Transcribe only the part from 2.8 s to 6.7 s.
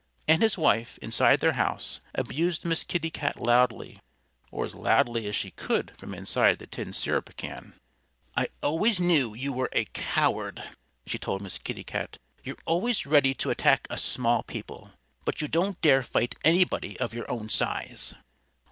Kitty Cat loudly or as loudly as she could from inside the